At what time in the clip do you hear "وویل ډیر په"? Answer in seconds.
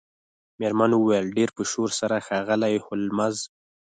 0.93-1.63